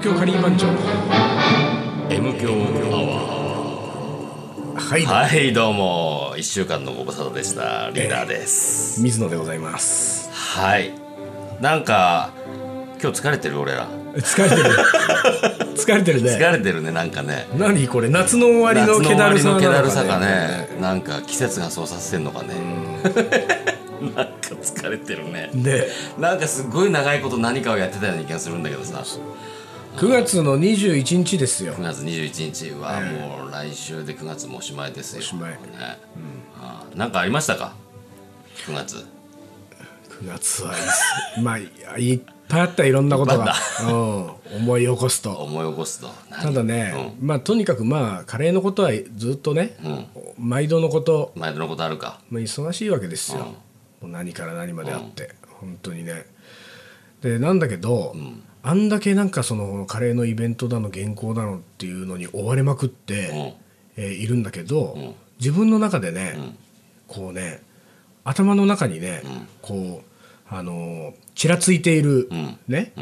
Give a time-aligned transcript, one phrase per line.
[0.00, 0.66] 東京カリー番長。
[2.08, 3.00] M 強ア
[4.80, 5.28] はい、ワー。
[5.28, 5.52] はい。
[5.52, 6.32] どうも。
[6.38, 7.90] 1週間のご無沙汰でした。
[7.90, 10.30] リーダーです、水野でございます。
[10.32, 10.94] はい。
[11.60, 12.30] なんか
[13.02, 13.60] 今日疲れてる？
[13.60, 13.90] 俺ら。
[14.14, 14.62] 疲れてる。
[15.76, 16.30] 疲れてるね。
[16.30, 17.46] 疲れてるねなんかね。
[17.58, 18.08] 何これ？
[18.08, 20.70] 夏の終わり夏の気だるさかだるさがね。
[20.80, 22.54] なんか季節がそうさせてんのかね。
[24.16, 25.50] なんか疲れてるね。
[25.54, 29.04] でなんかすごい長いこと何かをやってたような気がするんだけどさ
[30.00, 31.74] 9月の21日ですよ。
[31.74, 35.18] 9月21日はもう来週で9月もおしまいですよ。
[35.18, 35.50] おしまい。
[35.50, 35.58] ね、
[36.58, 37.74] ああなんかありましたか
[38.64, 38.96] ？9月。
[40.22, 41.04] 9月はいいっす。
[41.44, 41.64] まあい
[41.98, 43.54] いっぱいあったいろんなことが。
[43.82, 45.32] うん、思い起こすと。
[45.32, 46.10] 思い起こすと。
[46.30, 46.42] 何？
[46.44, 49.76] ただね、まあとにかくまあカレーのことはずっとね、
[50.38, 52.20] 毎度のこと、うん、毎度のことあるか。
[52.30, 53.54] まあ、忙しいわけですよ、も
[54.04, 56.24] う何から何まであって、本当にね。
[57.20, 58.16] でなんだけど、
[58.62, 63.54] あんだけなんかそのカレーのイベントだの原稿だのっていうのに追われまくって、
[63.96, 66.36] えーいるんだけど、自分の中でね、
[67.08, 67.60] こうね
[68.24, 69.22] 頭の中にね、
[69.62, 70.02] こ
[70.50, 72.28] うあのーちらついている、
[72.68, 72.92] ね、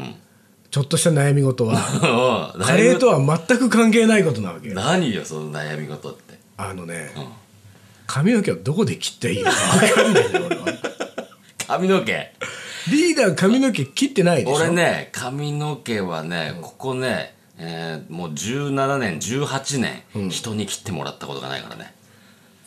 [0.71, 4.75] ちょっとした悩み事は カレーとは全く関係ないことなわけよ。
[4.75, 6.39] 何よその悩み事って。
[6.57, 7.11] あのね、
[8.07, 10.65] 髪の毛をどこで切っていいのか分かんないよ俺は。
[11.67, 12.31] 髪の毛
[12.89, 14.55] リーダー髪の毛切ってないでしょ？
[14.55, 21.93] 俺ね髪の毛はねここね、えーもう17年18年、人に切ってもらったことがないからね。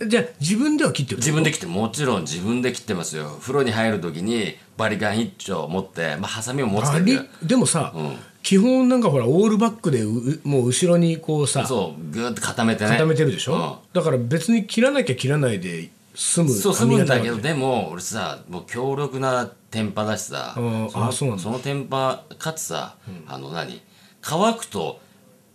[0.05, 1.19] じゃあ自分では切ってる？
[1.19, 3.37] 自分で切ってもちろん自分で切ってますよ。
[3.41, 7.23] 風呂に入る時にバリカン一丁持ってまあハサミを持つけど。
[7.43, 7.95] でもさ、
[8.43, 12.91] 基本なんかほらオールバックでうもう後ろにこうさそうグーッて固めてね。
[12.91, 13.73] 固めてるでしょ、うん。
[13.93, 21.43] だから別に切らなきゃ切らないで済むそう済むんだけどでも俺さもう強力なテンパだしさあそうなんだ。
[21.43, 22.95] そのテンパかつさ、
[23.27, 23.83] あの何？
[24.21, 25.01] 乾くと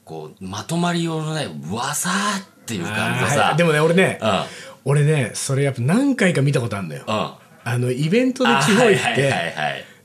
[0.04, 3.42] こうまとまりようのねわさーっていう感じでさ。
[3.42, 3.58] はい。
[3.58, 4.30] でもね俺ね、うん。
[4.84, 7.14] 俺ねそれやっぱ何回か見たことあるんだよ、うん。
[7.14, 9.34] あのイベントで地方行って、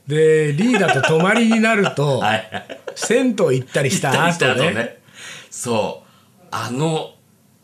[0.07, 2.49] でリーダーと泊まりになると、 はい。
[2.51, 4.73] はい銭湯行ったりした後ね。
[4.73, 4.97] ね。
[5.49, 6.45] そう。
[6.51, 7.13] あの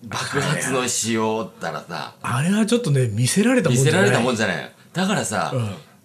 [0.03, 2.15] 爆発の仕様ったらさ。
[2.21, 4.01] あれはちょっとね見せられたもんじゃない。
[4.01, 4.71] 見せられたもんじゃない。
[4.93, 5.53] だからさ、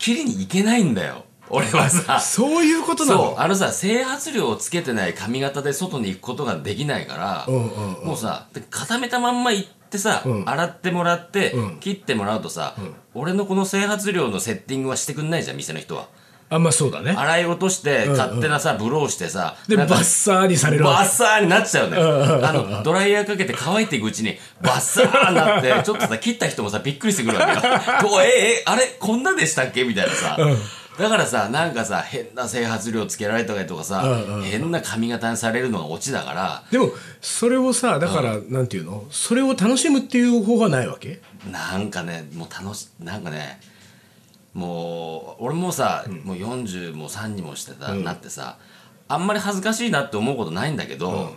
[0.05, 1.25] 切りに行けないんだよ。
[1.49, 2.21] 俺はさ。
[2.21, 3.19] そういうことなそう。
[3.37, 12.77] のあのさ整髪料をつけてない髪型で外に行くことができないから、んうんもうさで固めたまんま行ってさ、洗ってもらって、切ってもらうとさ、
[13.15, 16.09] 俺のこの整髪料のセッティングはしてくんないじゃん店の人は
[16.51, 17.13] あまあそうだね。
[17.17, 22.47] 洗い落として勝手なさブローしてさでバッサーにされるバッサーになっちゃうのよ。
[22.47, 28.23] あの、ドライヤーかけて乾いていくうちに、バッサーになって、 ちょっとさ、切った人もさ、びっくりしてくるわけよ。
[28.23, 28.29] え、
[28.59, 29.85] え、あれこんなでしたっけ？
[29.85, 30.39] みたいなさ。
[30.97, 34.05] だからさ、なんかさ、変な整髪料つけられたりとかさ、
[34.45, 39.05] 変な髪型にされるのがオチだから、でもそれをさだから、なんていうの？
[39.11, 41.21] それを楽しむっていう方法はないわけ？
[41.51, 43.59] なんかね、もう楽し、なんかね、
[44.55, 48.57] もう、俺もさ、もう40も3にもしてた、なってさ、
[49.09, 51.35] あんまり恥ずかしいなって思うことないんだけど、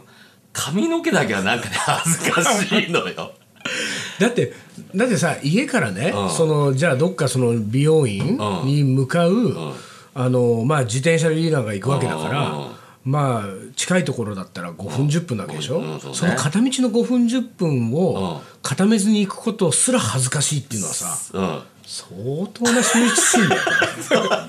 [0.54, 3.32] 髪の毛だけはなんかね、 恥ずかしいのよ。
[4.20, 4.54] だって
[4.96, 6.30] だってさ家からね、うん。
[6.30, 9.74] そのじゃあどっかその美容院に向かう、
[10.16, 12.68] あのまあ、自転車でリーダーが行くわけだから、うん。
[13.04, 16.00] まあ近いところだったら5分10分なわけでしょ、うん。
[16.00, 16.18] そうね。
[16.18, 18.60] その片道の5分10分をうん。
[18.62, 21.62] 固めずに行くことすら恥ずかしいっていうのはさうん。
[21.88, 23.62] 相当な羞恥心だよ。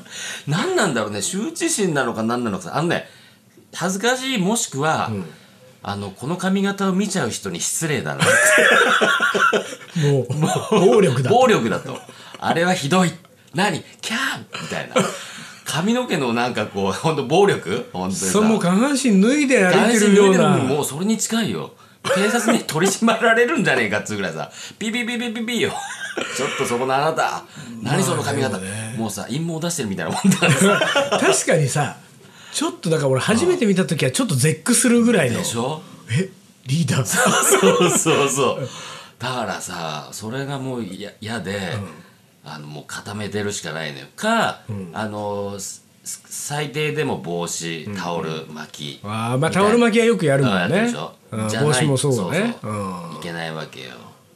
[0.48, 1.20] 何なんだろうね。
[1.20, 2.64] 羞恥心なのか何なのか。
[2.64, 3.08] さあのね
[3.72, 5.12] 恥ずかしいもしくは、
[5.82, 8.24] あのこの髪型を見ちゃう人に失礼だな。
[9.96, 11.30] もう暴力だ。
[11.30, 12.00] と暴力だと。
[12.40, 13.12] あれはひどい。
[13.54, 13.84] 何？
[14.00, 14.62] キャー！
[14.62, 14.96] みたいな。
[15.64, 17.88] 髪の毛のなんかこう本当暴力？
[17.92, 18.26] 本当にさ。
[18.26, 20.56] その下半身脱いで歩いてるような。
[20.56, 21.72] もうそれに近いよ
[22.02, 24.50] 警察に取り締まられるんじゃねえかっつうぐらいさ。
[24.78, 25.72] ピピピピピピよ。
[26.36, 27.44] ちょっとそこのあなた。
[27.82, 28.58] 何その髪型、
[28.96, 30.80] もうさ陰謀出してるみたいなもんだからさ。
[31.20, 31.96] 確かにさ
[32.52, 35.38] ちょっとだから俺初めて見た時はちょっと絶句するぐらいの。
[35.38, 35.82] でしょ？
[36.10, 36.30] え？
[36.66, 37.04] リーダー。
[37.04, 38.68] そうそうそう
[39.18, 41.74] だからさそれがもうや嫌で、
[42.44, 44.06] あのもう固めてるしかないのよ。
[44.16, 44.62] か、
[44.94, 50.82] あのす最低でも帽子タオル巻き、あーまあタオル巻きはよくやるもんね。
[50.82, 51.12] でしょ？
[51.12, 52.56] うん帽子もそうだね。
[53.18, 53.90] いけないわけよ。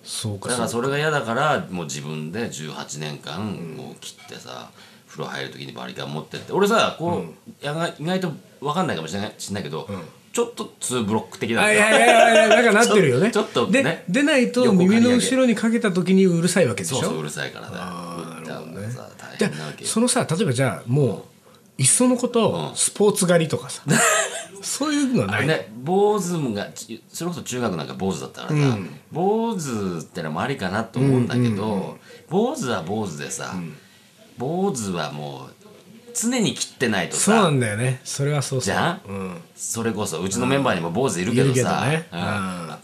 [0.05, 3.41] そうかだからそれが嫌だからもう自分で18年間
[3.77, 4.71] もう切ってさ
[5.09, 6.53] 風呂入る時にバリカン持ってって。
[6.53, 7.25] 俺さこ
[7.63, 9.89] う、やが意外と分かんないかもしれないしんないけど、
[10.33, 13.31] ちょっと2ブロック的だあいやいやいやなんかなってるよね。
[13.33, 16.97] ちょっとねで出ないと耳の後ろにかけた時にうるさいわけでしょ？
[16.97, 18.91] そうそううるさいからねあーなるほどね。
[18.91, 19.91] さ大じゃ変なわけよ。
[19.91, 21.27] そのさ例えばじゃあも
[21.79, 23.83] ういっそのこと、スポーツ狩りとかさ
[24.63, 28.79] そういうのはない、ね坊主がちそれこそ中学なんか坊主だったからさ、
[29.11, 31.99] 坊主ってのもありかなと思うんだけど、
[32.31, 33.55] 坊主は坊主でさ、
[34.39, 35.55] 坊主はもう
[36.15, 38.01] 常に切ってないとそうなさんだよね。
[38.05, 38.65] それはそうそう。
[38.65, 39.01] じゃん？
[39.09, 42.07] うん、それこそうちのメンバーにも坊主いるけどいるけどさ、ね。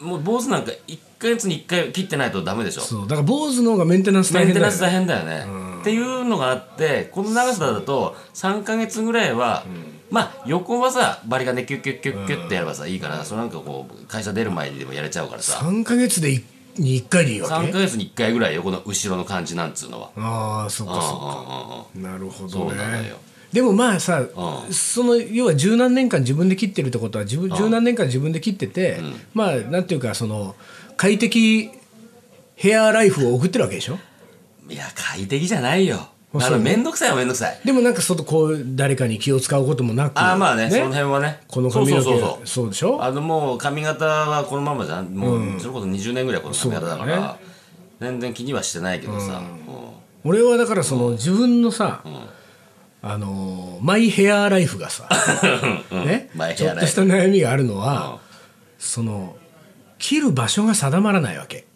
[0.01, 0.09] うん。
[0.09, 2.81] もう坊主なんか1ヶ月に1回切ってないとダメでしょ。
[2.81, 3.07] そう。
[3.07, 9.65] だから坊主の方がメンテナンス大変だよ、ね、メンテナンス大変だよね、っていうのがあってこの長さだと3か月ぐらいは、
[10.11, 16.43] まあ横はさバリカンでキュッキュッキュッキュッってやればさいいからそれなんかこう会社出る前にでもやれちゃうからさ3か月で
[16.79, 23.13] に1回でいいわけ3か月に1回ぐらい横の後ろの感じなんつうのはああそっかそっかなるほどね
[23.53, 29.01] でもまあさ、うんその要は十何年間自分で切ってるってことは自分十何年間自分で切ってて、
[29.33, 30.55] まあなんていうかその
[30.99, 31.71] 快適
[32.57, 33.99] ヘアライフを送ってるわけでしょ
[34.69, 37.61] いや快適じゃないよあの面倒くさいは面倒くさい。
[37.65, 40.19] でもなんかそのこう誰かに気を使うこともなく。
[40.19, 41.41] ああまあねその辺はね。
[41.49, 42.03] この髪の毛。
[42.03, 42.69] そうそうそうそう。
[42.69, 43.03] でしょ？
[43.03, 45.07] あのもう髪型はこのままじゃん。
[45.07, 47.19] もうそれこそ20年ぐらいこの髪型だから。
[47.19, 47.29] ね。
[48.01, 49.43] 全然気にはしてないけどさ、
[50.23, 52.05] 俺はだからその自分のさ、
[53.03, 55.09] あのーマイヘアライフがさ、
[55.91, 56.31] ね？
[56.57, 58.19] ちょっとした悩みがあるのは、
[58.79, 59.37] その
[59.99, 61.67] 切る場所が定まらないわけ。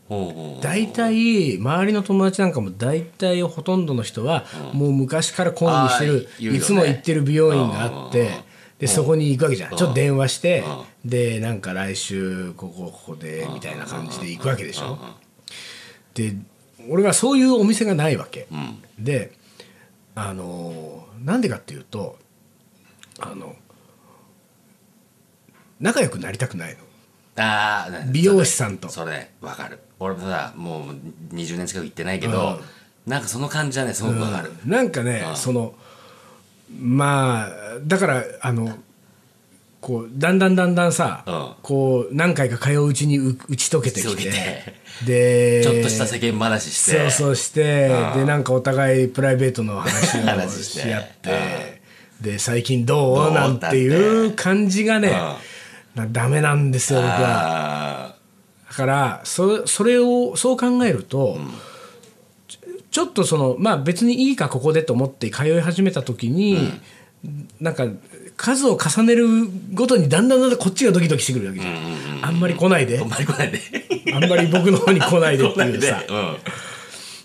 [0.61, 6.07] 大体周りの友達なんかも大体ほとんどの人はもう昔から懇意にして
[6.47, 8.31] るいつも行ってる美容院があって
[8.79, 9.77] でそこに行くわけじゃん。
[9.77, 10.65] ちょっと電話して
[11.05, 14.99] でなんか来週ここここでみたいな感じで行くわけでしょ。
[16.15, 16.35] で
[16.89, 18.49] 俺はそういうお店がないわけ。
[18.99, 19.33] で
[20.15, 22.19] あのーなんでかっていうと
[23.21, 23.55] あの
[25.81, 26.79] 仲良くなりたくないの
[27.37, 28.89] ああ美容師さんと。
[28.89, 29.79] それわかる。
[29.99, 32.61] 俺もさもう20年近く行ってないけど、
[33.07, 35.75] なんかその感じはねすごくわかる、なんかね、その
[36.81, 37.51] まあ
[37.85, 38.77] だからあの
[39.83, 41.55] こうだんだんだんだんさ、うん。
[41.63, 44.23] こう何回か通ううちにう打ち解けてきて。
[44.23, 46.99] けでちょっとした世間話して。
[47.01, 51.81] そうそうしてでなんかお互いプライベートの話を 話し合って
[52.21, 53.77] で最近どうなんて。
[53.77, 55.37] いう感じがねな
[55.95, 58.07] ダメなんですよ僕は。
[58.07, 58.15] あ
[58.69, 61.37] だからそそれをそう考えると、
[62.49, 62.59] ちょ
[62.91, 66.81] ちょっとそのまあ別にいいかここでと思って通い始めた時に、
[67.61, 67.87] なんか
[68.37, 69.27] 数を重ねる
[69.75, 72.99] ごとにだんだんだんだんこっちがドキドキしてくるわけじゃん,、あんまり来ないで。
[72.99, 73.61] あんまり来ないで。
[74.15, 76.03] あんまり僕の方に来ないでっていうさ。
[76.09, 76.37] うん。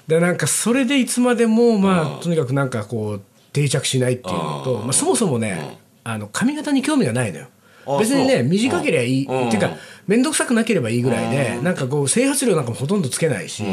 [0.07, 3.21] でなんかそれでいつまでもまあとにかくなんかこう
[3.51, 7.45] 定着しないっていうのと、まあ、そもそもね、あの髪型に興味がないのよ。
[7.45, 7.56] あ
[7.99, 9.47] 別にね短ければいい、うん。
[9.47, 9.71] っていうか
[10.07, 13.63] 面倒くさくなければいいぐらいで、なんかこう整髪量なんかもほとんどつけないし、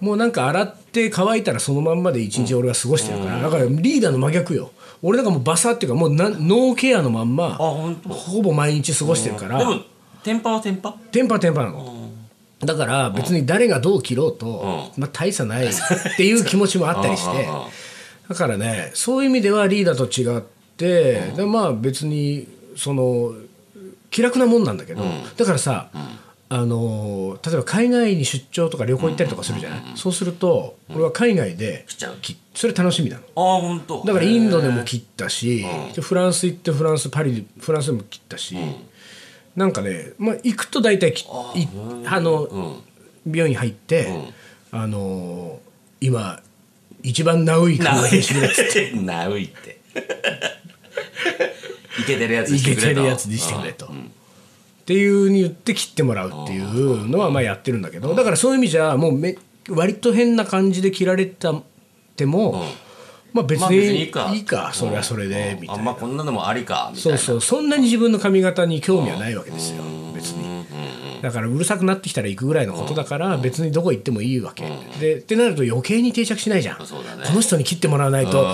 [0.00, 4.72] もうなんか洗って乾いたらそのまんまで一日俺は過ごしてるから、だからリーダーの真逆よ。
[5.02, 9.80] 俺なんかもうバサっていうかもうなノーケアのまんまほぼ毎日過ごしてるから、でも
[10.22, 10.92] テンパはテンパ？
[11.10, 12.10] テンパテンパなの、
[12.60, 15.70] だから別に誰がどう切ろうと、まあ、大差ないっ
[16.16, 17.48] ていう気持ちもあったりして。
[18.28, 20.40] だからねそういう意味ではリーダーと違っ
[20.76, 22.46] て、でまあ別に
[22.76, 23.34] その
[24.10, 25.02] 気楽なもんなんだけど、
[25.36, 25.90] だからさ、
[26.48, 31.86] あの例えば海外に出張とか旅行行ったりとかするじゃない、そうすると俺は海外で
[32.54, 33.22] それ楽しみなの。
[33.36, 35.64] ああ本当だからインドでも切ったし、
[35.94, 38.56] でフランス行ってフランスパリでフランスでも切ったし、
[39.56, 41.26] なんかね、まあ、行くと大体きい
[42.06, 42.82] あの、
[43.26, 44.08] 美容院入って、
[44.70, 45.58] あの
[46.00, 46.40] 今
[47.02, 48.68] 一番ナウい髪ナウイって。
[48.68, 49.80] ってナウイって
[52.00, 52.94] いけてるやつにいけしてくれと。
[52.94, 53.86] てるやつにしてくれと。
[53.86, 53.88] っ
[54.84, 59.36] ていうに言って切ってもらうっていうのはまあやってるんだけどだからそういう意味じゃもうめ
[59.68, 61.54] 割と変な感じで切られた
[62.16, 62.64] ても、
[63.32, 64.32] まあ別ににいいか。
[64.34, 65.82] いいかそれはそれでみたいな。
[65.84, 67.18] まこんなのもありかみたいな。
[67.18, 67.58] そうそう。
[67.58, 69.82] そんなに自分の髪型に興味はないわけですよ。
[70.14, 70.64] 別に
[71.22, 74.64] だからうるさくなってきたら行くぐらいのことだから別にどこ行ってもいいわけ。
[75.00, 76.78] でってなると余計に定着しないじゃん。
[76.78, 76.84] こ
[77.32, 78.44] の人に切ってもらわないと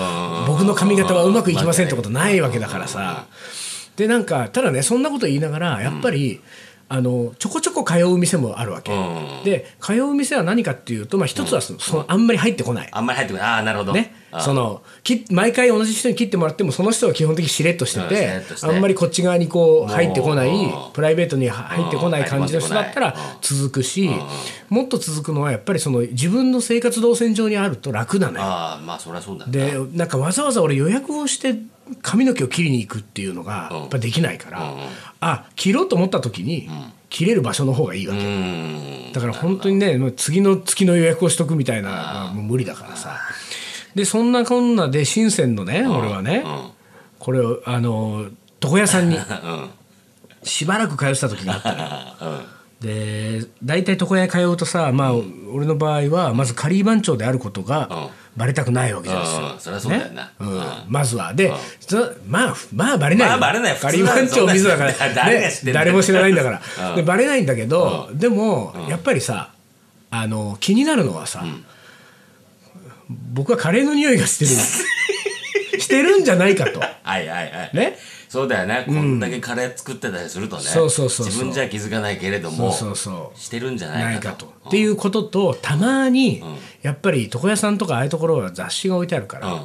[0.47, 3.25] 僕の髪型はうまくいきませんってことないわけだからさ。
[3.95, 6.39] でなんかただねそんなこと言いながらやっぱり
[6.87, 8.91] あのちょこちょこ通う店もあるわけ。
[9.43, 12.89] で通う店は何かっていうとまあ一つはそのあんまり入ってこない。
[12.91, 13.49] あんまり入ってこない。
[13.49, 13.93] ああなるほど。
[13.93, 14.13] ね。
[14.13, 18.29] あ、そのき毎回同じ人に切ってもらってもその人は基本的にしれっとしててて。
[18.63, 24.09] あんまりこっち側にこう入ってこないうんプライベートに入ってこない感じの人だったら続くし
[24.69, 28.43] もっと続くのはやっぱりその自分の生活動線上にあると楽なのよ。
[28.43, 31.55] ああまあそりゃそうでなんかわざわざ俺予約をして
[32.01, 34.73] 髪の毛を切りに行くっていうのがやっぱできないから
[35.21, 36.69] あ切ろうと思った時に
[37.09, 38.19] 切れる場所の方がいいわけ。
[38.21, 39.11] うん。
[39.11, 43.19] だから本当にね次の月の予約をしとくみたいなのはもう無理だからさ
[43.99, 46.45] でそんなこんなで深センのね俺はね。
[47.19, 48.27] これをあの
[48.63, 49.19] 床屋さんに。
[50.41, 51.81] しばらく通ってた時があったの。
[51.83, 51.89] よ
[52.81, 53.41] うん。
[53.41, 55.11] で大体床屋に通うとさまあ、
[55.51, 58.07] 俺の場合はまず仮番長であることがうん。
[58.37, 59.59] バレたくないわけじゃないですよ、うん。
[59.59, 60.23] そりゃそうだよな。
[60.23, 60.29] ね。
[60.39, 60.47] うん。
[60.53, 60.63] うん。
[60.87, 61.33] まずは。
[61.33, 61.51] で、
[61.81, 63.37] そまあまあバレないよ。
[63.37, 64.93] まあバレない普通は仮番長水だから、
[65.73, 66.95] 誰も知らないんだから、うん。
[66.95, 69.49] でバレないんだけど、でも、やっぱりさ
[70.09, 71.43] あの気になるのはさ、
[73.29, 74.51] 僕はカレーの匂いがしてる
[75.81, 76.79] してるんじゃないかと。
[76.79, 77.71] はいはいはい。
[77.73, 77.97] ね？
[78.27, 80.61] そうだよね、こんだけカレー作ってたりするとね。
[80.61, 81.25] そうそうそうそう。
[81.27, 83.39] 自分じゃ気づかないけれどもそうそうそう。
[83.39, 84.45] してるんじゃなないいかと。
[84.45, 84.69] かと。
[84.69, 86.43] っていうこととたまに
[86.83, 89.61] やっぱり床屋さんとかああいうところは雑誌が置いてあるから、うんうん。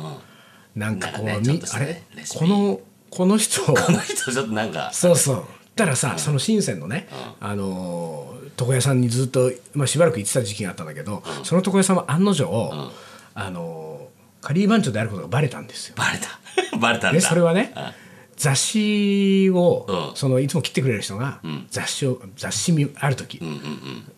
[0.77, 2.03] なんかこう、ねちょっみあれ？
[2.31, 2.81] この
[3.11, 3.61] この人。
[3.63, 4.91] この人ちょっとなんか。
[4.95, 5.45] そうそう。
[5.77, 7.09] たらさ、その深センのね、
[7.41, 12.47] あのー床屋さんにずっと、まあ、しばらく行ってた時期があったんだけど、その床屋さんは案の定、
[13.35, 14.15] あのー
[14.47, 15.95] カリー番長であることがバレたんですよ。
[15.97, 16.29] バレた。
[16.77, 17.19] バレたんだ。
[17.19, 17.83] でそれはねうん。
[18.37, 20.17] 雑誌を、うん。
[20.17, 23.41] そのいつも切ってくれる人が、雑誌を雑誌見ある時、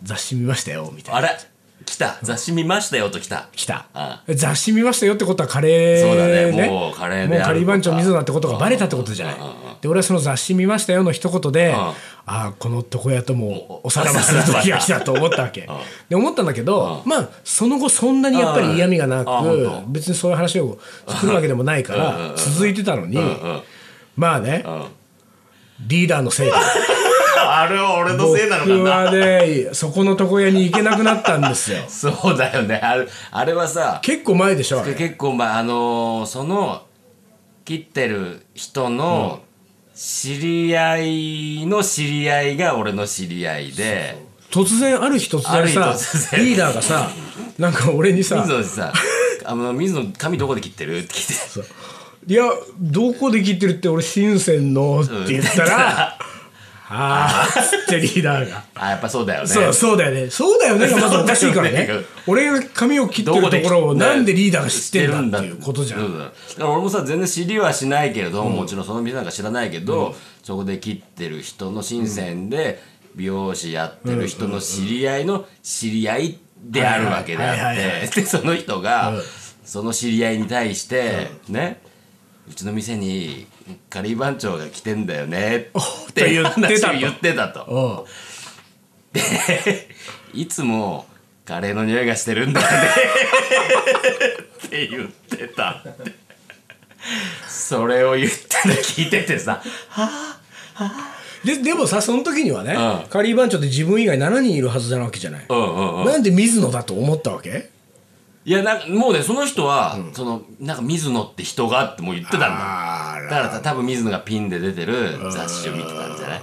[0.03, 1.19] 雑誌見ましたよみたいな。
[1.19, 1.39] あれ？
[1.85, 2.19] 来た。
[2.23, 3.49] 雑誌見ましたよと来た。
[3.55, 3.87] 来た。
[3.95, 6.69] あ雑誌見ましたよってことはカレーそうだね。
[6.69, 9.37] もうカレーもうカリー番長水野だってことがバレたってことじゃない
[9.81, 11.95] で俺はその雑誌見ましたよの一言で、んあ。
[12.29, 15.69] あこの床屋ともおさらばする時が来たと思ったわけ。
[16.09, 19.31] で思ったんだけど、まあその後そんなにやっぱり嫌味がなく
[19.89, 23.19] 別にそういう話を作るわけでもないから続いてたのに
[24.17, 24.87] まあねん
[25.87, 26.53] リーダーのせいで
[27.39, 31.85] あれは俺のせいなのか僕なはねそこの床屋に行けなくなったんですよ。
[31.89, 32.81] そうだよね。
[32.83, 36.83] あれあれはさ結構前でしょ結構まああのーその
[37.65, 39.41] 切ってる人の
[39.97, 44.25] 知り合いの知り合いが俺の知り合いで。
[44.51, 47.11] 突然ある日突然さリーダーがさ
[47.59, 48.93] なんか俺にさ水野にさ
[49.45, 51.71] 「あの水野髪どこで切ってる?」って聞いて
[52.33, 52.45] 「いや
[52.79, 56.19] どこで切ってるって俺深センの」って言ったら
[56.89, 61.89] 「ああ」つってリーダーがあやっぱそうだよ「ねそうそうだよねそうだよね」まずおかしいからね
[62.27, 72.83] 俺が髪を切ってるところをなんでリーダーが知ってるんだっていうことじゃんだから俺もさ全然知りはしないけれど、もちろんその店なんか知らないけど、そこで切ってる人の深センで
[73.15, 79.15] 美容師やってる人の知り合いの知り合いであるわけであってでその人が、
[79.65, 81.81] その知り合いに対して、ね
[82.49, 83.47] うちの店に
[83.91, 85.71] カリー番長が来てんだよね。
[86.11, 86.89] っていうと言ってたと。
[86.89, 88.07] 話を言ってたと。
[89.15, 89.19] う。
[89.19, 89.89] んで
[90.35, 91.07] いつも
[91.45, 92.77] カレーの匂いがしてるんだよね
[94.67, 96.15] って言ってたって。
[97.49, 99.63] それを言ってるの聞いててさ。
[101.45, 103.09] ででもさその時にはね、うん。
[103.09, 106.05] カリー番長って自分以外7人いるはずなわけじゃない、うんうんうん。
[106.07, 107.71] なんで水野だと思ったわけ？
[108.47, 113.17] いやなもうねその人は、そのなんか水野って人がってもう言ってたんだ。
[113.17, 116.43] あだから多分水野がピンで出てる雑誌を見てたんじゃない？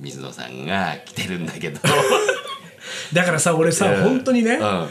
[0.00, 1.78] 水野さんが来てるんだけど。
[3.12, 4.02] だからさ俺さ、うん。
[4.02, 4.88] 本当にね、うん。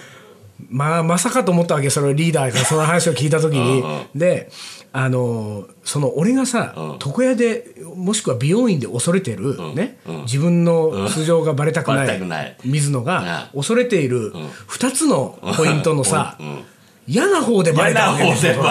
[0.70, 3.82] まあまさかと思ったわけそれリーダーがその話を聞いた時に。
[3.82, 4.05] うんうん。
[4.13, 4.51] で
[4.95, 7.00] あのその俺がさ、うん。
[7.03, 10.21] 床屋でもしくは美容院で恐れてる、ねうん。
[10.21, 14.31] 自分の素性がバレたくない,、水野が恐れている
[14.67, 16.63] 2つのポイントのさ、うん。
[17.07, 18.63] 嫌な方でバレたわけですよ。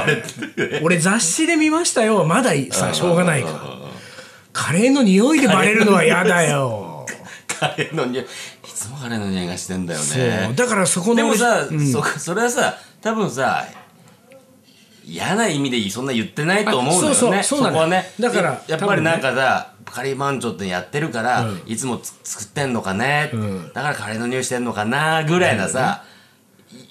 [0.83, 2.25] 俺雑誌で見ましたよ。
[2.25, 3.51] まださしょうがないか。
[3.51, 3.59] ら
[4.53, 7.05] カレーの匂いでバレるのは嫌だよ。
[7.49, 8.27] カレーの匂いい
[8.73, 10.53] つもカレーの匂いがしてんだよね。
[10.55, 11.93] だからそこのでもさ、うん。
[11.93, 13.67] そそれはさ多分さ
[15.05, 17.11] 嫌な意味でそんな言ってないと思うんだよね。
[17.11, 23.73] あそうそうそうなのこはねだからややっぱりなんかさ、カレー番長ってやってるから、いつもつ作ってんのかね、ん。
[23.73, 26.05] だからカレーの匂いしてんのかなぐらいなさ、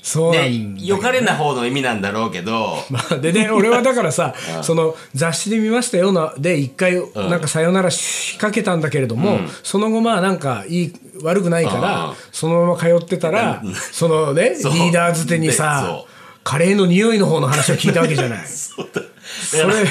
[0.02, 12.16] そうなねんだよよかれな方の意味なんだろうけど、まあ、でね俺はだからさ その雑誌で見ましたよなで一回なんかさよならしかけたんだけれども、その後まあなんかいい悪くないから、うん。
[12.32, 16.08] そのまま通ってたら、そのね リーダーづてにでさそ
[16.44, 18.46] カレーの匂いの方の話を聞いたわけじゃない。
[18.48, 19.02] そうだ。
[19.50, 19.86] それ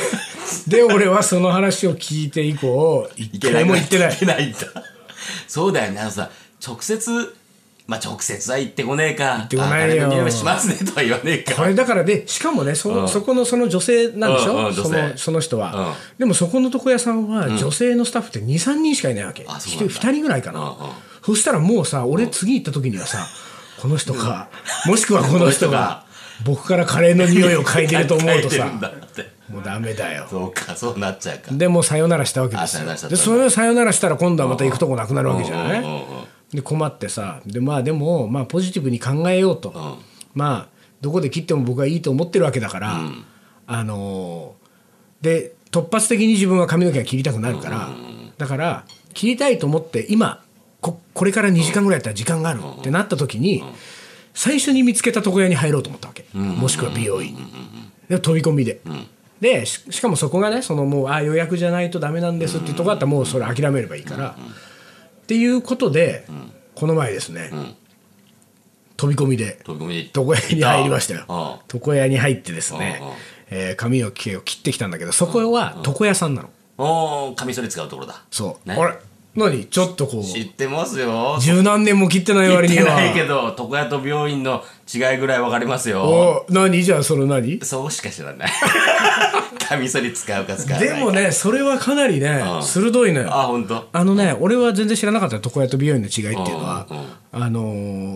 [0.66, 4.14] で俺はその話を聞いて以降一回も言ってない。
[4.14, 4.58] いけないんだ。
[5.46, 6.00] そうだよね。
[6.00, 6.30] あのさ
[6.64, 7.36] 直接
[7.86, 9.36] まあ直接は言ってこねえか。
[9.36, 9.78] 言ってこないよ。
[9.80, 11.54] カレーの匂いしますねとは言わねえか。
[11.56, 15.94] これだからでしかもねそ,、そこのその女性なんでしょ、うそのその人は、うん。
[16.18, 19.94] でもそこの床屋さんは女性のスタッフって23人しかいないわけ、あそうなんだ。
[19.94, 20.76] 2人ぐらいかな、
[21.24, 23.26] そしたらもうさ俺次行った時にはさ、
[23.80, 24.48] この人か。
[24.86, 26.04] もしくはこの人が
[26.44, 28.66] 僕からカレーの匂いを嗅いでると思うとさ
[29.48, 30.26] もうダメだよ。
[30.30, 31.52] そうかそうなっちゃうか。
[31.52, 33.08] でもうさよならしたわけですよ。
[33.08, 35.98] でそれをさよならしたら今度はまた行くとこなくなるわけじゃない、うんうんうん。
[35.98, 36.04] うん
[36.52, 39.72] で困ってさでまあでもまあポジティブに考えようと、
[40.34, 40.68] まあ
[41.00, 43.00] どこで切っても僕はいいと思ってるわけだから、
[43.66, 47.90] あのーで突発的に自分は髪の毛が切りたくなるから、
[48.36, 50.42] だから切りたいと思って今
[50.80, 53.62] ここれから2時間ぐらいやったら時間があるってなった時に、
[54.40, 57.34] 最初に見つけた床屋に入ろうと思ったわけ、もしくは美容院。
[57.34, 57.40] に、
[58.08, 58.80] で飛び込みで、
[59.38, 66.24] でししかもそこがねそのもうあ予約じゃないとダメなんですっていうとこだったらもうそれ諦めればいいから、っていうことで、
[66.74, 67.50] この前ですね、
[68.96, 69.94] 飛び込みで飛び込み。
[69.94, 71.24] で床屋に入りましたよ。
[71.28, 71.64] ああ。
[71.70, 73.02] 床屋に入ってですね、
[73.50, 78.22] えー髪を毛を切ってきたんだけどそこは床屋さんなの、おーカミソリ使うところだ。
[78.30, 78.74] そう、ね。
[78.74, 78.94] あれ
[79.36, 79.64] 何？
[79.66, 80.24] ちょっとこう。
[80.24, 81.38] 知ってますよ。
[81.40, 86.02] 十何年も切ってない割に言ってないけはど床屋と病院の違いぐらい分かりますよ。
[86.02, 86.82] お何？
[86.82, 87.60] じゃあその何？
[87.64, 88.50] そうしか知らない。
[89.68, 90.94] カミソリ使うか使わないか。
[90.96, 92.62] でもねそれはかなりねうん。
[92.62, 93.28] 鋭いのよ。
[93.32, 93.88] あ本当？
[93.92, 96.86] あのね俺は全然知らなかったよ床屋と美容院の違いっていうのは。
[96.90, 97.62] うんうんあの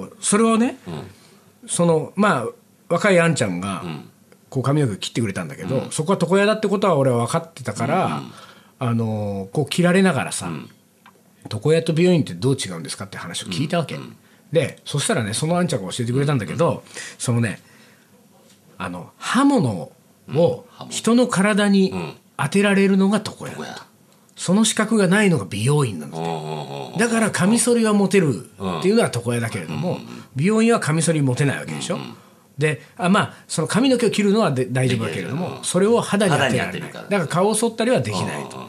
[0.09, 0.79] ーそれをね
[1.69, 2.47] そのまあ
[2.89, 3.85] 若いあんちゃんが
[4.51, 8.23] こう髪の毛切ってくれたんだけどそこは床屋だってことは俺は分かってたから
[8.81, 10.51] あのーこう切られながらさ
[11.53, 13.99] 床屋と美容院ってどう違うんですかって話を聞いたわけ。
[14.53, 16.85] でそしたらねそのあんちゃんが教えてくれたんだけど
[17.19, 17.61] そのね
[18.79, 19.91] あの刃物
[20.33, 21.93] を人の体に
[22.37, 23.87] 当てられるのが床屋床屋。
[24.37, 29.99] その資格がないのが美容院なんうんうんだからカミソリは持てるっていうのは床屋だけれども
[30.35, 31.99] 美容院はカミソリ持てないわけでしょ。
[32.59, 36.93] であまあその髪の毛を切るのはで大丈夫だけれどもそれを肌に当てられない。
[36.93, 38.69] だから顔を剃ったりはできないと。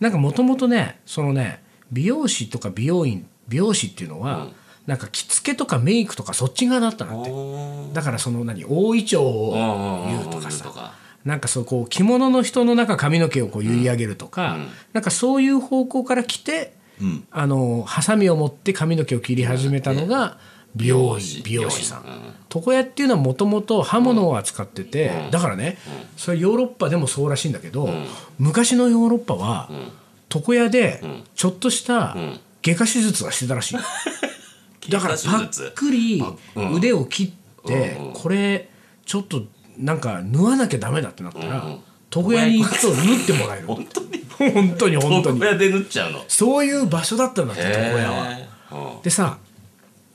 [0.00, 4.48] なんかもともとねそのね美容師とか美容院美容師っていうのは
[4.86, 7.30] なんか着付けとかメイクとかそっち側だったなって。
[7.92, 10.50] だからその何大いちょうをうんうんうん言うとか。
[10.50, 14.56] さなんかそうこう着物の人の中髪の毛をこう結い上げるとか、
[14.94, 16.72] なんかそういう方向から来て、
[17.30, 20.38] あのハサミを持って髪の毛を切り始めたのが
[20.74, 21.84] 美容院美容師。
[21.84, 22.34] さん。
[22.54, 25.76] 床屋っていうのはもともと刃物を扱ってて、だからね、
[26.16, 27.90] それヨーロッパでもそうらしいんだけど、
[28.38, 29.68] 昔のヨーロッパは、
[30.34, 31.02] 床屋で
[31.34, 32.16] ちょっとした
[32.62, 33.76] 外科手術はしてたらしい。
[34.90, 36.22] だからパ外科手術ックリ
[36.74, 37.30] 腕を切っ
[37.66, 38.68] て、これ
[39.04, 39.42] ちょっと
[39.76, 41.64] なんか縫わなきゃダメだってなったら、
[42.14, 43.66] 床屋に行くと縫ってもらえる。
[43.66, 44.24] 本当に？
[44.54, 45.36] 本当に本当に。
[45.38, 46.24] 床屋で縫っちゃうの？
[46.28, 48.38] そういう場所だったんだって床屋は。
[49.02, 49.38] でさ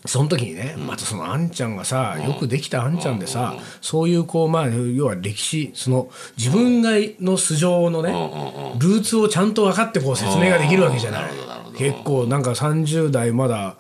[0.06, 8.12] その時にね、またそのあんちゃんがさ、よくできたあんちゃんでさ、そういうこうまあ要は歴史その自分がの素性のね、
[8.80, 11.32] ルーツをちゃんと分かってこう説明ができるわけじゃない。
[11.78, 13.78] 結構なんか30代まだ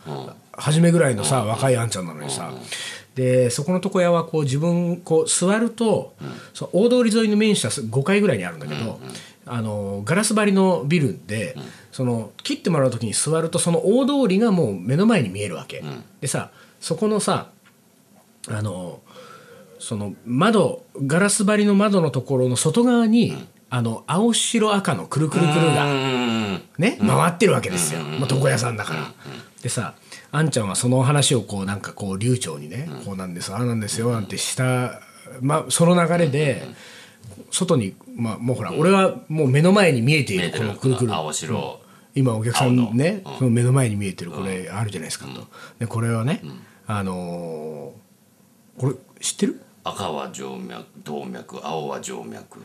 [0.53, 2.51] 初めぐらいのさ、若いあんちゃんなのにさ、
[3.15, 6.13] でそこの床屋はこう自分こう座ると、
[6.53, 8.99] そう大通り沿いに面した5階ぐらいにあるんだけど、
[9.45, 11.55] あのガラス張りのビルで、
[11.93, 15.83] その切ってもらう時に座るとその大通りがもう目の前に見えるわけ、
[16.19, 16.49] でさ
[16.81, 17.51] そこのさ
[18.49, 18.99] あの
[19.79, 29.13] その窓ガラス張りの窓のところの外側に、あの青白赤のくるくるくるがうんね、回ってるわけですよ、もう床屋さんだから。
[29.61, 29.93] でさ
[30.31, 34.99] あんちゃんはその話をこうなんかこう流暢にね、こうなんですああなんですよなんてした、
[35.41, 36.63] まあ、その流れで、
[37.51, 41.13] 外に、まあ、もうほら、俺はもう目の前に見えているこのくるくる。
[41.13, 41.82] 青白
[42.15, 45.47] 今お客さんねその目の前に見えてるこれあるじゃないですかと、
[45.79, 46.41] でこれはね、
[46.87, 49.61] あのーこれ知ってる？
[49.83, 52.59] 赤は静脈動脈青は静脈。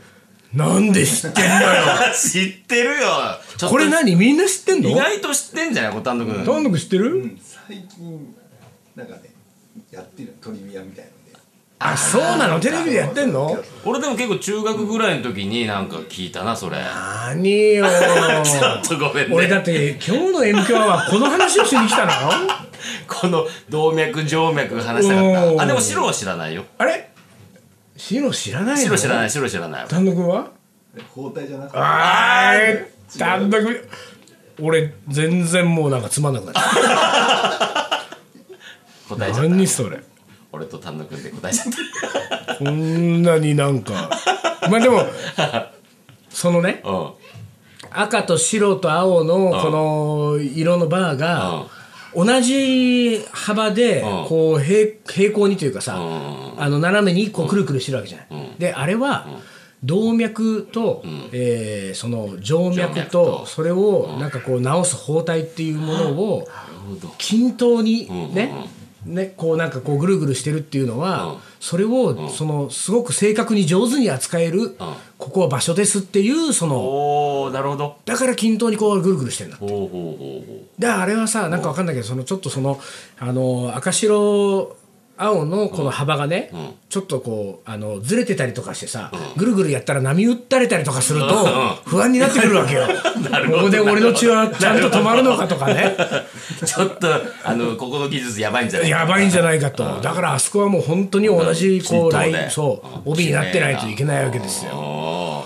[0.54, 2.14] なんで知ってんだよ。
[2.16, 3.06] 知ってるよ。
[3.68, 4.88] これ何みんな知ってんの？
[4.90, 5.92] 意外と知ってんじゃない？
[5.92, 7.40] こ丹野くん単独知ってる、うん。
[7.42, 8.34] 最近
[8.96, 9.20] なんかね
[9.90, 11.17] やってるトリビアみたいので
[11.80, 12.58] あそうなの？
[12.58, 13.56] テレビでやってんの？
[13.84, 16.76] 俺でも結構中学ぐらいの時になんか聞いたなそれ。
[16.76, 17.86] 何よ
[18.42, 19.34] ちょっとごめんね。
[19.36, 22.12] 俺だって今日の M 響はこの話をしに来たの？
[23.06, 25.62] この動脈静脈話したかった。
[25.62, 26.64] あでも白は知らないよ。
[26.78, 27.10] あれ？
[27.96, 28.82] 白知らないの？
[28.82, 29.86] 白知らない白知らない。
[29.88, 30.48] 単独は？
[31.14, 31.78] 包帯じゃなくて。
[31.78, 33.88] あー単独。
[34.60, 38.00] 俺全然もうなんかつまんなくなっちゃ
[39.08, 39.46] 答えちゃった。
[39.46, 40.00] う何それ？
[40.52, 41.66] 俺と丹野くんで答えちゃっ
[42.46, 42.54] た。
[42.56, 44.10] こんなになんか。
[44.70, 45.02] まあでも
[46.30, 47.10] そのねうん。
[47.90, 51.66] 赤と白と青のこの色のバーが
[52.14, 54.26] 同じ幅でうん。
[54.26, 56.54] こう平平行にというかさん。
[56.60, 58.28] あの斜めにこうくるくるしてるわけじゃない。
[58.58, 59.26] であれは
[59.84, 63.46] 動脈とえーその静脈とと。
[63.46, 66.48] それをなんかこう治す包帯っていうものを
[67.18, 68.52] 均等にね
[69.08, 74.76] ねこうなんかこうぐるぐるしてるっていうのはそれをそのすごく正確に上手に扱える
[75.18, 77.96] ここは場所ですっていうそのおおなるほど。
[78.04, 82.80] だから均等にこうぐるぐるしてるんだほうほうほうほであれはさなんかわかんないけどそのちょっとその
[83.18, 84.76] あの赤白
[85.18, 86.74] 青のこの幅がね、ん。
[86.88, 91.44] ちょっとこうあのずれてたりとかしてさ、ぐるぐるやったら波打ったれたりとかすると
[91.84, 92.86] 不安になってくるわけよ。
[93.52, 95.94] ここで俺の血はちゃんと止まるのかとかね。
[96.64, 97.08] ちょっと
[97.44, 100.00] あのここの技術やばいんじゃないやばいんじゃないかと。
[100.00, 104.72] だからあそこはもう本当に同じこうラインそう帯になってないといけないわけですよ。
[104.72, 105.44] お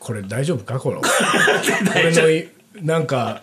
[0.00, 1.00] これ大丈夫かこの。
[1.02, 1.06] こ
[1.94, 2.48] れのい
[2.82, 3.40] なんか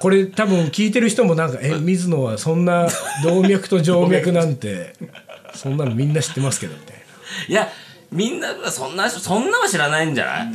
[0.00, 2.88] これ多分聞いてる人もなんか「え水野はそんな
[3.24, 4.94] 動脈と静脈なんて
[5.54, 7.02] そんなのみんな知ってますけど」みたいな。
[7.48, 7.68] いや
[8.10, 10.46] みんなそんなそんなは知らないんじゃない、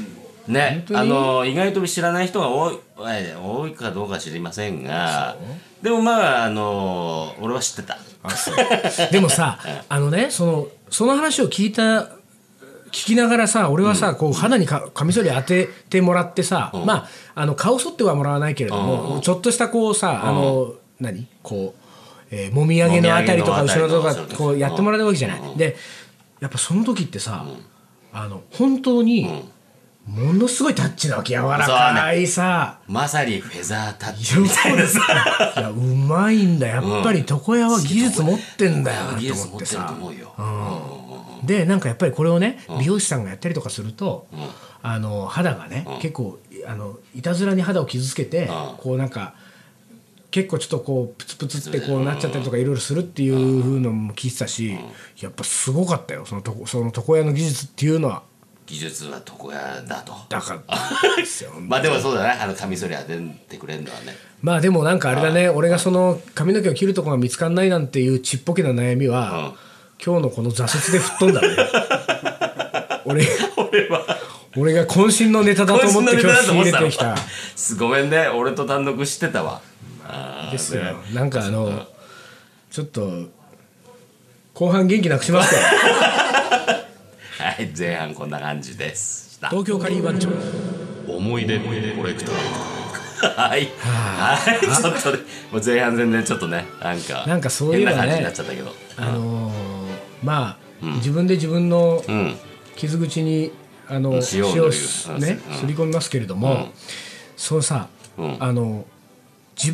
[0.47, 0.99] ね本当に？
[0.99, 5.35] あの意外と知らない人が多いえ多いかどうか知りませんが
[5.81, 7.97] でもまああの俺は知ってた。
[9.11, 12.09] でもさ あのねそのその話を聞いた
[12.93, 21.27] 聞きながらさ俺はさ、こう肌にかカミソリ当ててもらってさ、まああの顔剃ってはもらわないけれども、ちょっとしたこうさあの、何？
[21.41, 21.79] こう、
[22.29, 25.57] えーもみあげのあたりとか後ろとかこうやってもらうわけじゃない。
[25.57, 25.75] で
[26.39, 27.45] やっぱその時ってさ、
[28.13, 29.43] あの本当に
[30.05, 31.33] ものすごいタッチなわけ。
[31.33, 32.77] 柔らかいさ。
[32.87, 34.99] まさにフェザータッチみたいなさ。
[35.57, 36.67] いやうまいんだ。
[36.67, 40.35] やっぱり床屋は技術持ってんだよな技と術持ってると思ってさ思うよ、
[41.45, 44.27] でなんかやっぱりこれをね美容師さんがやったりとかすると、
[44.81, 49.35] あの肌がね、結構あのいたずらに肌を傷つけて、こうなんか
[50.33, 54.75] 結構ちょっとこうプツプツってこうなっちゃったりとかいろいろするっていうのも聞いてたし、
[55.19, 56.25] やっぱすごかったよ。
[56.25, 58.23] そのとこその床屋の技術っていうのは。
[58.65, 60.13] 技術は床屋だと。
[60.29, 62.29] だからですよ まあでもそうだね。
[62.41, 64.15] あのカミソリ当ててくれるのはね。
[64.41, 65.49] まあでもなんかあれだね。
[65.49, 69.53] 俺がその髪の毛を切るとこが見つかんないなんていうちっぽけな悩みは、
[70.03, 71.47] 今日のこの挫折で吹っ飛んだね。
[73.05, 73.27] 俺
[73.57, 74.17] 俺は。
[74.55, 77.15] 俺が渾身のネタだと思って今日仕入れてきた。
[77.55, 78.27] すごめんね。
[78.27, 79.61] 俺と単独知ってたわ。
[80.51, 80.83] ですよ。
[81.13, 81.87] なんかあの
[82.69, 83.29] ちょっと
[84.53, 89.39] 後半元気なくしますから はい前半こんな感じです。
[89.49, 90.29] 東京カリー番長。
[91.07, 93.49] 思い出コレクター。
[93.49, 93.69] はい。
[93.79, 94.59] はい。
[94.59, 95.19] ちょっとね
[95.51, 97.97] もう前半全然ちょっとねなんかなんかそういうのね。
[97.97, 98.75] 変な感じになっちゃったけど。
[98.97, 99.72] あのー
[100.23, 102.35] まあ、自分で自分のうん。
[102.75, 103.51] 傷口に
[103.87, 104.69] あの塩をねうん。
[104.71, 106.69] すり込みますけれども、
[107.37, 108.37] そうさ、うん。
[108.39, 108.85] あの
[109.55, 109.73] じ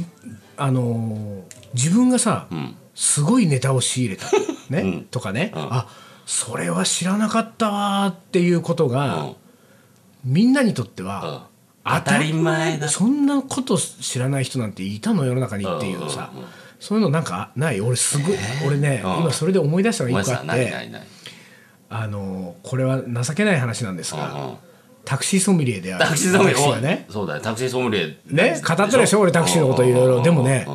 [0.58, 2.48] あの自分がさ、
[2.94, 4.26] すごいネタを仕入れた、
[4.70, 5.88] ねとかね、あ
[6.26, 9.36] それは知らなかったわーっていうことが、うん。
[10.26, 11.48] みんなにとっては、
[11.86, 11.94] うん。
[11.96, 12.90] 当たり前だ。
[12.90, 16.32] そんなこと知らない人なんていたの世の中にっていうさ、
[16.80, 17.82] そういうのなんかない？
[17.82, 20.74] 俺すごい、俺ね、うん今それで思い出したのが一個あって
[21.90, 24.58] あのこれは情けない話なんですが、
[25.06, 26.06] タクシーソムリエである。
[26.06, 27.06] タクシーソムリエね。
[27.10, 29.20] そうだねタクシーソムリエね語ったでしょ？
[29.20, 30.22] 俺タクシーのこといろいろ。
[30.22, 30.68] でもね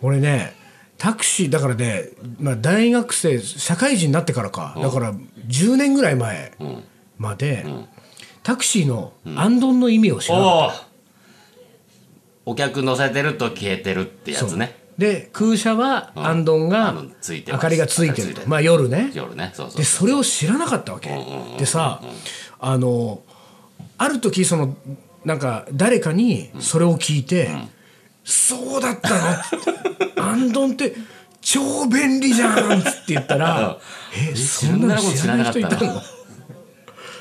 [0.00, 0.54] 俺ね
[0.98, 2.04] タクシーだからね、
[2.38, 5.12] まあ、大学生社会人になってからか、だから
[5.48, 6.52] 10年ぐらい前
[7.18, 7.66] まで、
[8.44, 10.86] タクシーのアンドンの意味を知らなかっ
[12.46, 17.02] おおお客乗せてると消えてるってやたつねで空車はアンドンあが
[17.52, 18.42] 明かりがついてると。
[18.48, 19.10] まあ夜ね。
[19.14, 19.50] 夜ね。
[19.54, 21.10] そうそうでそれを知らなかったわけ。
[21.58, 22.00] でさ
[22.60, 23.22] あの
[23.98, 24.76] ある時その
[25.24, 27.50] なんか誰かにそれを聞いて
[28.24, 29.10] 「そうだった
[30.18, 30.94] の?」アンドンって
[31.40, 33.78] 超便利じゃん!」って言ったら
[34.30, 36.02] 「えそんなの知らない人いたの?」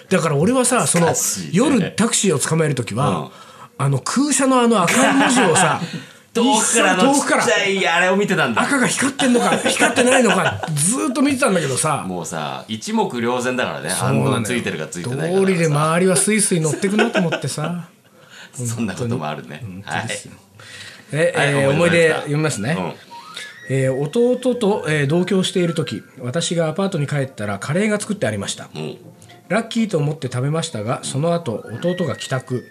[0.09, 1.13] だから俺はさその
[1.53, 3.31] 夜タクシーを捕まえる時は
[3.77, 5.79] あの空車のあの赤い文字をさ
[6.33, 8.61] 遠くからのちっちゃいあれを見てたんだ。
[8.61, 12.05] 赤が光ってんのか 光ってないのかずーっと見てたんだけどさ。
[12.07, 13.89] もうさ一目瞭然だからね。
[13.89, 17.87] そうあんなのよなついてるかついてないか通りでま周りはスイスイ乗ってくなと思ってさ。
[18.53, 19.63] そんなこともあるね。
[19.83, 20.07] はい。
[21.13, 22.93] え、はいえー思い出読みますね、うん。
[23.69, 28.97] えー弟と、えー同居している時私がアパートに帰ったらカレーが作ってありました、ん。
[29.49, 32.63] ラッキーと思って食べましたがその後弟が帰宅、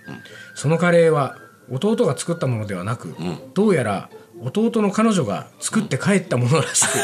[0.55, 1.37] そのカレーは
[1.71, 3.15] 弟が作ったものではなく、
[3.55, 4.11] どうやら
[4.43, 6.99] 弟の彼女が作って帰ったものらしく、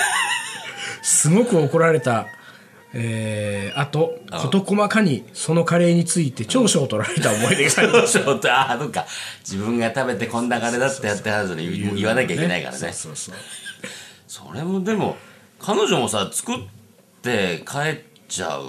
[1.02, 2.26] すごく怒られた
[2.98, 8.18] えーあと事細かにそのカレーについて長所を取られた思い出があります。
[8.18, 9.04] ああそっか。
[9.40, 12.92] 自分が食べてこんなカレーだってやってはずに言言わなきゃいけないからね。
[12.92, 13.34] そうそう。
[14.26, 15.16] それもでも
[15.58, 16.58] 彼女もさ作っ
[17.22, 18.62] て帰っちゃう。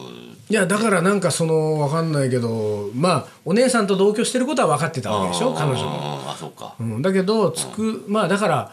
[0.50, 8.72] いやだからなんかその分かんないけどまあお姉さんと同居してることは分かってたわけでしょ彼女も、あそっかうん、だけどつくまあだから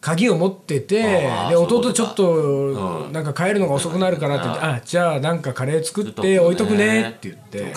[0.00, 1.02] 鍵を持ってて
[1.48, 7.72] で弟ちょっとなんか帰るのが遅くなるからって言って「あじゃあなんかカレー作って置いとくね」って言って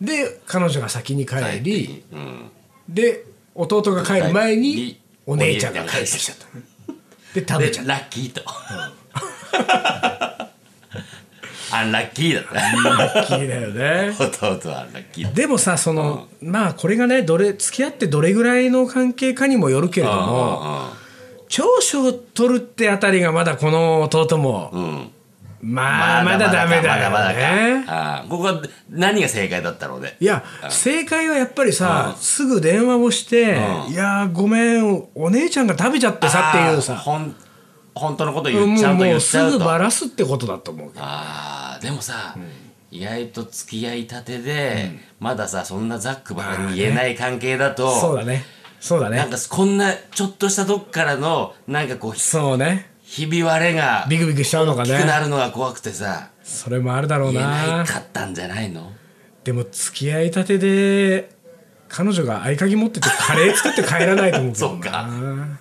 [0.00, 2.50] で彼女が先に帰りうん
[2.88, 6.46] で弟が帰る前ににお姉ちゃんが帰ってきちゃった
[7.40, 8.42] で食べちゃうでラッキーと、
[11.80, 14.14] アンラッキーだったラッキーだよね。
[14.18, 15.24] 弟はアンラッキー。
[15.24, 20.90] だでもさその、まあこれがねどれ付き合ってどれぐらいの関係かにもよるけれども
[21.48, 24.82] 長所を取るってあたりがまだこの弟も、うん。
[24.82, 25.10] うん
[25.66, 30.14] まあまだダメだよまだまだあーここは何が正解だったろうね。
[30.20, 33.54] いや正解はやっぱりさ、すぐ電話をして
[33.86, 33.92] 「うん。
[33.92, 37.02] いやーごめんお姉ちゃんが食べちゃってさ」っていうさ
[37.94, 41.00] 本当のこと言っちゃうとも言っうすぐちゃうとバラすってことだと思うけど。
[41.04, 42.36] あーでもさ、
[42.90, 48.44] 意外と付き合いたてで、まださそんなざっくばらんに言えない関係だと、そうだね。
[48.80, 49.16] そうだね。
[49.16, 52.90] なんかこんなちょっとしたとこからのなんかこうひそうね。
[53.02, 58.90] ひび割れがビクビクしちゃうのか大きくなねるのが怖くてさそれもあるだろう言えなないかったんじゃないの？
[59.44, 61.33] でも付き合いたてで
[61.88, 64.70] 彼女が合鍵持っててカレー作って帰らないと思うけどな。
[64.72, 65.08] そうか。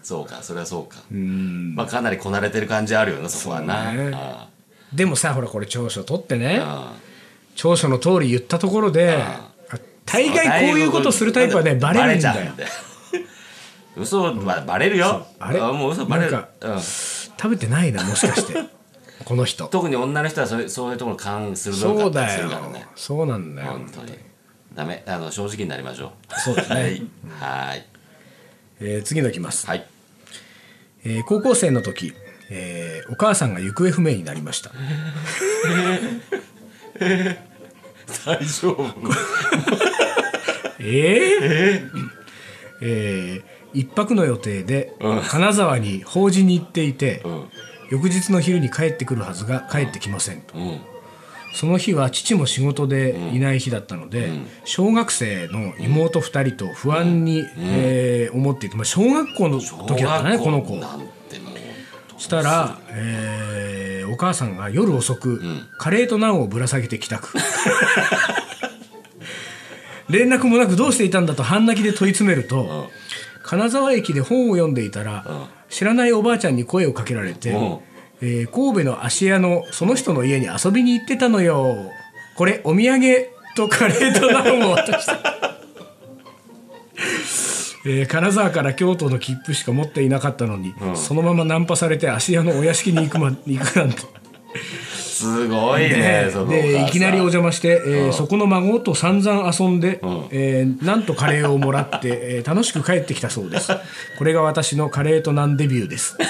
[0.01, 0.43] そうか。
[0.43, 0.97] それはそうか。
[1.11, 3.91] まあかなりこなれてる感じあるよなそこはな。
[3.93, 4.11] ね。
[4.13, 4.47] あ
[4.93, 6.59] でもさほらこれ長所取ってね。
[6.61, 6.93] あ
[7.55, 9.23] 長所の通り言ったところで
[10.05, 12.51] 大概こういうことするタイプはねバレるんだよ。
[13.95, 15.27] 嘘はバレるよ。
[15.39, 15.59] あれ？
[15.59, 16.37] もう嘘バレる。
[17.37, 18.55] 食べてないなもしかして。
[19.23, 19.67] この人。
[19.69, 22.37] 特に女の人はそういうそういうところ勘鋭かったりそうだよ。
[22.37, 22.87] するからね。
[22.95, 23.71] そうなんだよ。
[23.71, 24.17] 本当に
[24.75, 26.39] ダメあの正直になりましょう。
[26.39, 26.75] そうですね。
[26.75, 27.01] はい。
[27.69, 27.85] はい。
[28.81, 29.85] えー次のいきます、はい。
[31.05, 32.13] えー高校生の時、
[32.49, 34.71] えーお母さんが行方不明になりました。
[38.25, 38.85] 大丈夫？
[40.79, 41.89] えー？
[42.81, 43.43] えー？
[43.73, 44.93] 一泊の予定で
[45.27, 47.49] 金沢に法事に行っていて、ん。
[47.91, 50.57] 翌日の昼に帰ってくるはずが帰ってきませんと。
[50.57, 50.81] うん
[51.53, 54.31] その日は父も仕事でいない日だったので、
[54.65, 60.81] 小学生の妹2人と不安に、えー思っていて、まあ、小学校の時だったねこの子。
[62.17, 65.41] したら、えーお母さんが夜遅く、
[65.77, 67.29] カレーとナンをぶら下げて帰宅。
[70.09, 72.89] 連絡もなくどうしていたんだと半泣きで問い詰めると、
[73.43, 75.25] 金沢駅で本を読んでいたら、
[75.69, 77.77] 知らないおばあちゃんに声をかけられて、うん
[78.25, 81.91] えー神戸の芦屋のその人の家に遊びに行ってたのよ。
[82.35, 85.19] これお土産とカレーとナンを渡した。
[87.85, 93.97] えー金沢から京都の切符しか持っていなかったのに、そのままナンパされて芦屋のお屋敷に行く,、ま、 行くなんて。
[94.85, 99.99] すごいねでいきなりお邪魔して、えーそこの孫と散々遊んで、
[100.31, 103.71] えーなんとカレーをもらって、えー楽しく帰ってきたそうです。
[104.17, 106.17] これが私のカレーとナンデビューです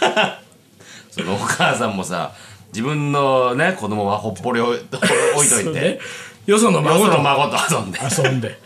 [1.10, 2.32] そのお母さんもさ
[2.72, 4.78] 自分のね子供はほっぽり置い
[5.34, 5.98] 置いといてね。
[6.46, 7.98] よそのよ孫と孫と遊んで。
[8.00, 8.58] 遊んで。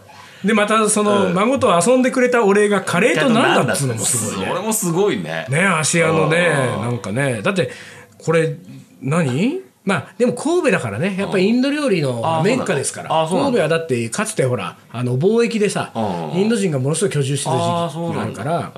[0.44, 4.46] でまたその孫と遊んでくれたお礼がカレーとナンだっつうのもすごいね。
[4.48, 5.46] それもすごいね。
[5.48, 6.82] ね芦屋のねうん。
[6.82, 7.42] なんかね。
[7.42, 7.70] だって
[8.18, 8.56] これ
[9.00, 9.69] 何？
[9.82, 11.16] まあでも神戸だからね。
[11.18, 13.08] やっぱりインド料理のあメッカですから。
[13.28, 17.52] 神戸はだってかつてほらあの貿易でさうんインド人がものすごい居住してた
[17.88, 18.72] 時期があるから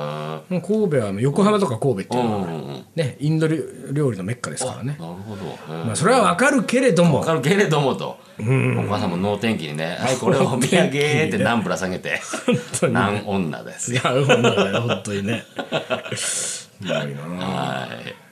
[0.49, 4.97] 神戸は横浜とか神戸っていうのはねインド料理のメッカですからね。
[4.99, 5.75] なるほど。
[5.75, 7.19] まあそれはわかるけれども。
[7.19, 12.21] わかるけれどもと、お母さんも能天気にね「はいこれをお土産」ってナンぶら下げて
[12.81, 13.01] 当にね。
[13.01, 13.93] ナン女です。
[13.93, 15.45] いやほんとだよ本当にね。
[16.15, 16.93] すごい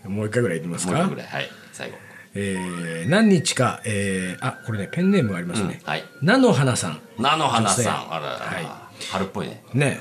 [0.08, 1.26] もう一回ぐらいいきますもう一個かぐらい。
[1.26, 2.09] はい最後
[2.42, 6.04] えー何日か、えーあこれねペンネームがありますね、はい。
[6.22, 7.00] 菜の花さん。
[7.18, 8.12] 菜の花さん。
[8.14, 8.66] あらら、はい。
[9.10, 9.62] 春っぽいね。
[9.74, 10.00] ね。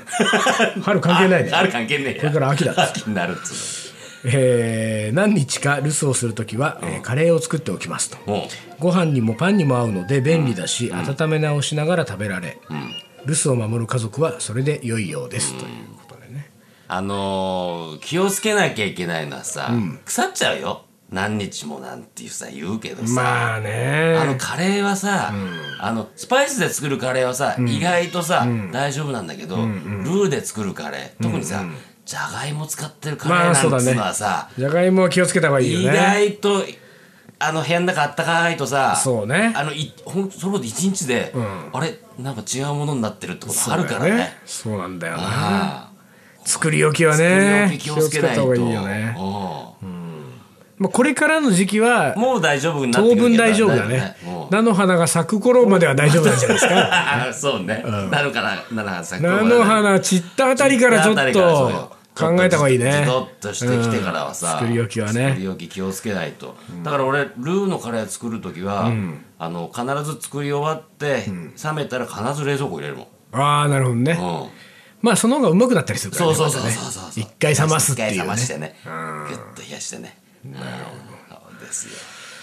[0.82, 1.50] 春関係ないね。
[1.52, 2.20] あ 春関係ねえや。
[2.20, 2.74] これから秋だ。
[2.76, 3.80] 秋になるっつ
[4.24, 8.18] えー何日か留守をするときは、えーカレーを作っておきますと。
[8.26, 8.48] うのも
[8.78, 12.58] ご飯にもパンにも合うので便利だし、温め直しながら食べられ、
[13.26, 15.70] 留守を守る家族はそれで良いようです、という
[16.08, 16.50] ことでね。
[16.88, 19.70] あのー気をつけなきゃいけないのはさ、
[20.04, 24.16] 腐っちゃうよ何日もなんていうさ言うけどさ、まあね。
[24.16, 25.32] あのカレーはさ、
[25.80, 31.64] あのスパイスで作るカレーはさ、意外とさ、大丈夫なんだけど、ルーで作るカレー特にさ、
[32.04, 35.98] じゃがいも使ってるカレーまあそうだねなんつうのはさ、じゃがいもは気をつけた方がいい意よね。
[35.98, 36.64] 外と
[37.40, 39.52] あの部屋の中あったかいとさそうね。
[39.56, 41.32] あのいほんその一日で、
[41.72, 41.98] あれ？
[42.18, 44.36] なんか違うものになってるってことあるからね。
[44.46, 45.22] そうなんだよな。
[45.24, 45.90] あ
[46.44, 48.42] 作り置きはあね気をつけないと。
[48.42, 49.16] 気をつけた方がいいよね、
[49.82, 49.84] う
[50.80, 54.16] まあ、これからの時期はんもう大丈夫になって当分大丈夫だね。
[54.50, 57.32] 菜の花が咲く頃までは大丈夫なんじゃないですか。
[57.38, 63.02] そうね、なるからならさ菜の花散ったあたりからちょっと考えた方がいいね。
[63.04, 65.28] じとっとしてきてからはさ、うん作り置きはね。
[65.28, 68.90] 作り置き気をつけないと、だから俺ルーのカレー作る時は、
[69.38, 71.24] あの必ず作り終わって、
[71.62, 73.06] 冷めたら必ず冷蔵庫入れるもん。
[73.38, 74.12] ああなるほどね。
[74.12, 74.48] うん。
[75.02, 77.22] まあその方がうまくなったりするからねそうそうそうまそうそう。
[77.22, 78.14] 一回冷ますっていうね。
[78.14, 78.76] 一回冷ましてね。
[79.28, 81.64] ぐっと冷やしてねなるほど。
[81.64, 81.94] ですよ。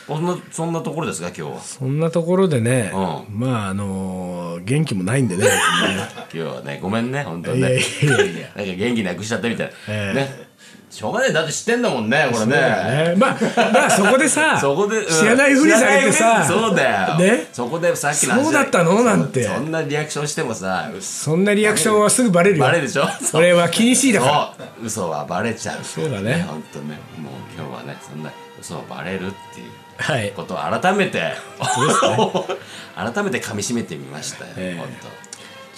[0.08, 1.60] そんなそんなところですか今日は？
[1.60, 2.98] そんなところでね、う
[3.32, 5.46] まああのー元気もないんでね
[6.32, 7.74] 今日はねごめんね本当にね。
[7.78, 10.14] いやいやいやなんか元気なくしちゃったみたいな、ええ。
[10.16, 10.47] ね
[10.90, 11.34] しょうがない。
[11.34, 12.52] だって知ってんだもんねこれね。
[12.56, 13.14] ね。
[13.18, 13.38] まあ
[13.74, 15.06] まあそこでさ そこで、うん。
[15.06, 17.48] 知らないふりされてさそうだよ、ね？
[17.52, 19.04] そこでさっきの話そうだったの？
[19.04, 19.44] なんて。
[19.44, 22.64] そんなリアクションしてもさそんなリアクションはすぐバレるよ。
[22.64, 23.08] バレるでしょ？
[23.22, 24.66] それは気にしいだから。
[24.84, 25.80] 嘘はバレちゃう。
[25.84, 26.46] そうだね。
[26.48, 27.00] 本当ね。
[27.18, 29.20] もう今日はねそんな嘘はバレるっ
[29.54, 30.32] ていうはい。
[30.36, 31.34] ことを改めて、
[32.96, 34.80] 改めて噛み締めてみましたよ、ええ。
[34.80, 34.88] 本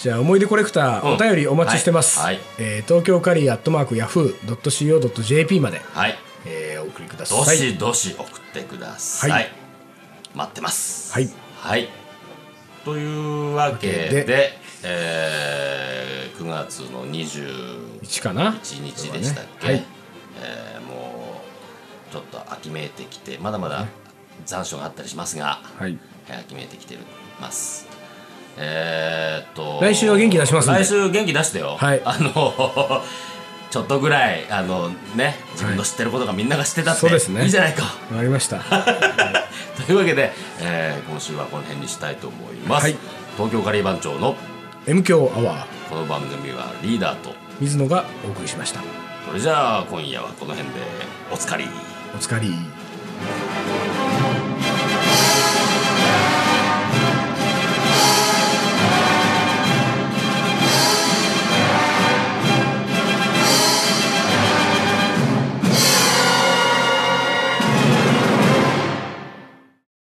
[0.00, 1.14] じゃあ思い出コレクター、うん。
[1.16, 2.36] お便りお待ちしてます、はい。
[2.36, 2.44] はい。
[2.58, 6.18] えー東京カリーアットマークヤフー .co.jp まで、当はい。
[6.46, 9.52] えーお送りくださどいしどし送ってください、はい。
[10.34, 11.12] 待ってます。
[11.12, 11.28] はい。
[11.58, 11.88] はい。
[12.86, 14.58] というわけでで。
[14.84, 18.52] えー9月の21 1かな。
[18.62, 19.84] 日でしたっけ、はい。
[20.40, 21.42] えーも
[22.08, 23.86] うちょっと秋めいてきてまだまだ
[24.46, 25.98] 残暑があったりしますが、はい。
[26.30, 26.96] えー秋めいてきて
[27.38, 27.99] ます
[28.56, 31.76] えー、っと来週は元気出します来週元気出してよ。
[31.78, 32.02] はい。
[32.04, 33.02] あの
[33.70, 37.44] ちょっとぐらいあのね自分の知ってることがみんなが知ってたって、そうですね。
[37.44, 37.84] いいじゃないか。
[37.84, 38.58] わかりました。
[39.86, 42.96] というわけで、えー今週はこの辺にしたいと思います、はい。
[43.36, 44.36] 東京カリー番長の
[44.86, 45.64] M 強アワー。
[45.88, 48.80] この番組はリーダーと水野がお送りしました。
[49.26, 50.80] それじゃあ今夜はこの辺で
[51.32, 51.68] おつかり。
[52.14, 52.79] お疲れ